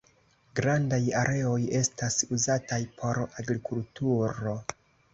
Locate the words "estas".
1.81-2.19